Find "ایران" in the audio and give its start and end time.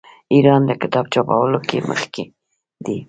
0.33-0.61